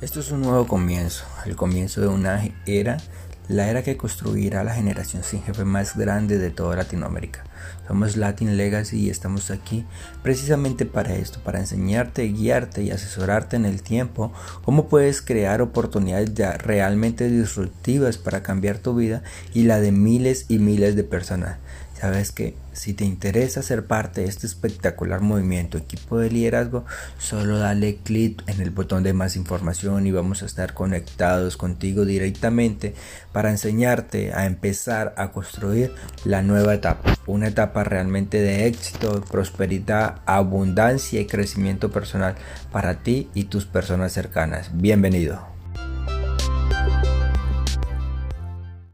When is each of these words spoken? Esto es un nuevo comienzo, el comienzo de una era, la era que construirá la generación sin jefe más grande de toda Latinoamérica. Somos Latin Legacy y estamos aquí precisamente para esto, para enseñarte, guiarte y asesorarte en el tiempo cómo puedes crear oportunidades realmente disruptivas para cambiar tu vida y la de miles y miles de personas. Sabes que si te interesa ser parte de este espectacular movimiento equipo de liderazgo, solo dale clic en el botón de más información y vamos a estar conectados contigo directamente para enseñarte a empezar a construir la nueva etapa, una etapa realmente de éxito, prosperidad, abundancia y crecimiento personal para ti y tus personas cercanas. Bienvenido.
Esto 0.00 0.20
es 0.20 0.30
un 0.30 0.40
nuevo 0.40 0.66
comienzo, 0.66 1.26
el 1.44 1.56
comienzo 1.56 2.00
de 2.00 2.08
una 2.08 2.42
era, 2.64 2.96
la 3.48 3.68
era 3.68 3.82
que 3.82 3.98
construirá 3.98 4.64
la 4.64 4.72
generación 4.72 5.22
sin 5.22 5.42
jefe 5.42 5.66
más 5.66 5.94
grande 5.94 6.38
de 6.38 6.48
toda 6.48 6.74
Latinoamérica. 6.74 7.44
Somos 7.86 8.16
Latin 8.16 8.56
Legacy 8.56 8.98
y 8.98 9.10
estamos 9.10 9.50
aquí 9.50 9.84
precisamente 10.22 10.86
para 10.86 11.16
esto, 11.16 11.40
para 11.44 11.58
enseñarte, 11.58 12.26
guiarte 12.28 12.82
y 12.82 12.92
asesorarte 12.92 13.56
en 13.56 13.66
el 13.66 13.82
tiempo 13.82 14.32
cómo 14.64 14.88
puedes 14.88 15.20
crear 15.20 15.60
oportunidades 15.60 16.32
realmente 16.62 17.28
disruptivas 17.28 18.16
para 18.16 18.42
cambiar 18.42 18.78
tu 18.78 18.94
vida 18.94 19.22
y 19.52 19.64
la 19.64 19.80
de 19.80 19.92
miles 19.92 20.46
y 20.48 20.60
miles 20.60 20.96
de 20.96 21.04
personas. 21.04 21.58
Sabes 22.00 22.32
que 22.32 22.54
si 22.72 22.94
te 22.94 23.04
interesa 23.04 23.60
ser 23.60 23.84
parte 23.84 24.22
de 24.22 24.28
este 24.28 24.46
espectacular 24.46 25.20
movimiento 25.20 25.76
equipo 25.76 26.18
de 26.18 26.30
liderazgo, 26.30 26.86
solo 27.18 27.58
dale 27.58 27.96
clic 27.96 28.42
en 28.46 28.62
el 28.62 28.70
botón 28.70 29.02
de 29.02 29.12
más 29.12 29.36
información 29.36 30.06
y 30.06 30.10
vamos 30.10 30.42
a 30.42 30.46
estar 30.46 30.72
conectados 30.72 31.58
contigo 31.58 32.06
directamente 32.06 32.94
para 33.32 33.50
enseñarte 33.50 34.32
a 34.32 34.46
empezar 34.46 35.12
a 35.18 35.30
construir 35.30 35.92
la 36.24 36.40
nueva 36.40 36.72
etapa, 36.72 37.18
una 37.26 37.48
etapa 37.48 37.84
realmente 37.84 38.40
de 38.40 38.66
éxito, 38.66 39.22
prosperidad, 39.30 40.22
abundancia 40.24 41.20
y 41.20 41.26
crecimiento 41.26 41.90
personal 41.90 42.34
para 42.72 43.02
ti 43.02 43.28
y 43.34 43.44
tus 43.44 43.66
personas 43.66 44.14
cercanas. 44.14 44.70
Bienvenido. 44.72 45.49